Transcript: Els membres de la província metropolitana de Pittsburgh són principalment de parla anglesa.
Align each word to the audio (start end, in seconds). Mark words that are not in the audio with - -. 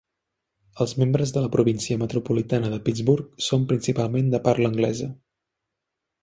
Els 0.85 0.93
membres 1.01 1.33
de 1.35 1.43
la 1.43 1.51
província 1.55 1.97
metropolitana 2.03 2.71
de 2.73 2.79
Pittsburgh 2.87 3.45
són 3.49 3.69
principalment 3.73 4.33
de 4.33 4.41
parla 4.49 4.73
anglesa. 4.75 5.13